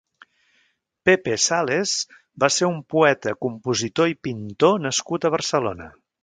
Pepe 1.09 1.35
Sales 1.43 1.93
va 2.43 2.49
ser 2.55 2.69
un 2.71 2.79
poeta, 2.95 3.35
compositor 3.47 4.11
i 4.15 4.19
pintor 4.29 4.83
nascut 4.87 5.29
a 5.29 5.33
Barcelona. 5.39 5.93